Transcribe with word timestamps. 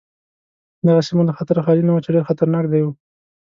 دغه 0.87 1.01
سیمه 1.07 1.21
له 1.27 1.33
خطره 1.37 1.59
خالي 1.65 1.83
نه 1.85 1.91
وه 1.93 2.01
چې 2.05 2.13
ډېر 2.15 2.23
خطرناک 2.29 2.63
ځای 2.71 2.83
و. 2.83 2.87